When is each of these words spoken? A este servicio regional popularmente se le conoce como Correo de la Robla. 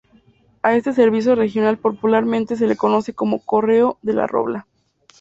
A 0.63 0.73
este 0.75 0.93
servicio 0.93 1.35
regional 1.35 1.77
popularmente 1.77 2.55
se 2.55 2.65
le 2.65 2.75
conoce 2.75 3.13
como 3.13 3.45
Correo 3.45 3.99
de 4.01 4.13
la 4.13 4.25
Robla. 4.25 4.65